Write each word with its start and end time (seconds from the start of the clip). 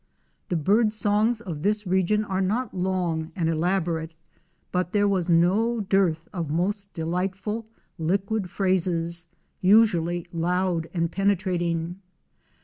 The 0.49 0.55
bird 0.55 0.91
songs 0.91 1.41
of 1.41 1.61
this 1.61 1.85
region 1.85 2.25
are 2.25 2.41
not 2.41 2.73
long 2.73 3.31
and 3.35 3.47
elaborate, 3.47 4.15
but 4.71 4.93
there 4.93 5.07
was 5.07 5.29
no 5.29 5.81
dearth 5.81 6.27
of 6.33 6.49
most 6.49 6.91
delightful, 6.95 7.67
liquid 7.99 8.49
phrases, 8.49 9.27
usually 9.61 10.25
loud 10.33 10.89
and 10.91 11.11
penctrating. 11.11 11.97